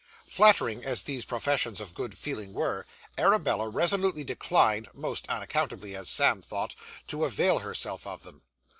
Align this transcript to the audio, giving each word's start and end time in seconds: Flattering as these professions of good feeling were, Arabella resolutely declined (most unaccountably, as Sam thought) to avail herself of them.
Flattering 0.25 0.83
as 0.83 1.03
these 1.03 1.25
professions 1.25 1.79
of 1.79 1.93
good 1.93 2.17
feeling 2.17 2.53
were, 2.53 2.87
Arabella 3.19 3.69
resolutely 3.69 4.23
declined 4.23 4.87
(most 4.95 5.29
unaccountably, 5.29 5.95
as 5.95 6.09
Sam 6.09 6.41
thought) 6.41 6.73
to 7.05 7.23
avail 7.23 7.59
herself 7.59 8.07
of 8.07 8.23
them. 8.23 8.41